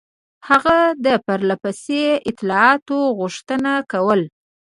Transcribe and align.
هغه 0.49 0.77
د 1.05 1.07
پرله 1.25 1.55
پسې 1.63 2.01
اطلاعاتو 2.29 2.97
غوښتنه 3.19 3.71
کوله. 3.91 4.27